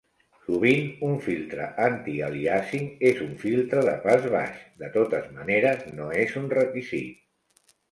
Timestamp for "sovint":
0.43-0.85